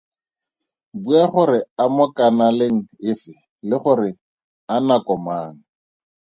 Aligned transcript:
Bua 1.01 1.23
gore 1.33 1.59
a 1.81 1.83
mo 1.95 2.05
kanaleng 2.15 2.77
efe 3.11 3.33
le 3.67 3.75
gore 3.83 4.09
a 4.73 4.75
nako 4.87 5.13
mang? 5.25 5.55